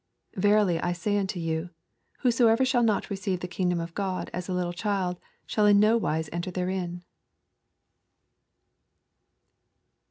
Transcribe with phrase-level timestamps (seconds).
[0.33, 1.69] 17 Verily I say unto you,
[2.21, 5.95] Whoso ever shall not receive the kingdom of God as a4ittle child shall in no
[5.95, 7.03] wise enter therein.